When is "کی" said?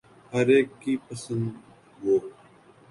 0.81-0.93